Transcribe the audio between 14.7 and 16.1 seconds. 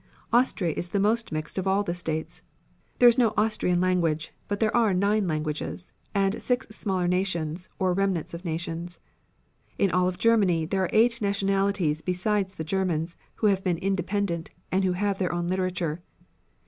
and who have their own literature.